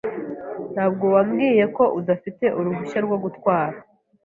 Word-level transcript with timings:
Ntabwo 0.73 1.05
wambwiye 1.15 1.63
ko 1.75 1.83
udafite 1.99 2.45
uruhushya 2.59 2.99
rwo 3.05 3.17
gutwara. 3.23 3.77